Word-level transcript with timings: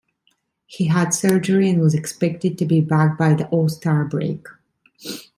He 0.65 0.87
had 0.87 1.13
surgery 1.13 1.69
and 1.69 1.79
was 1.79 1.93
expected 1.93 2.57
to 2.57 2.65
be 2.65 2.81
back 2.81 3.19
by 3.19 3.35
the 3.35 3.47
All-Star 3.49 4.03
break. 4.03 4.47